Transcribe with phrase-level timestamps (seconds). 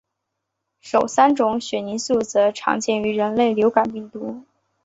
[0.79, 4.43] 首三种血凝素则常见于人类流感病毒。